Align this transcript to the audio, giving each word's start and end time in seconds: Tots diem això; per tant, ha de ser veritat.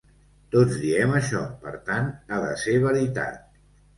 Tots 0.53 0.77
diem 0.85 1.11
això; 1.19 1.41
per 1.67 1.73
tant, 1.89 2.09
ha 2.29 2.39
de 2.45 2.49
ser 2.63 2.75
veritat. 2.87 3.39